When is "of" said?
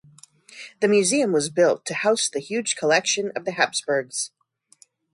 3.35-3.45